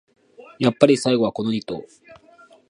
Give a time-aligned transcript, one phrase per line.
[0.57, 1.83] やっぱり最後はこのニ頭